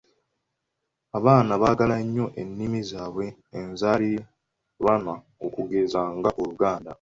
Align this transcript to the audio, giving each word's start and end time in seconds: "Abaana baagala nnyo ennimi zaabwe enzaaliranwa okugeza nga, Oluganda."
"Abaana 1.17 1.51
baagala 1.61 1.95
nnyo 2.03 2.25
ennimi 2.41 2.81
zaabwe 2.89 3.25
enzaaliranwa 3.59 5.15
okugeza 5.45 6.01
nga, 6.17 6.29
Oluganda." 6.41 6.89